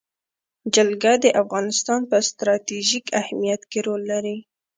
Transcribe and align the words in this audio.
جلګه 0.75 1.13
د 1.23 1.25
افغانستان 1.41 2.01
په 2.11 2.17
ستراتیژیک 2.29 3.05
اهمیت 3.21 3.61
کې 3.71 3.79
رول 3.87 4.01
لري. 4.11 4.37